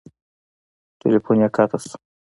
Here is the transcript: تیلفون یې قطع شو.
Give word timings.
تیلفون 0.99 1.37
یې 1.43 1.47
قطع 1.55 1.79
شو. 1.87 1.95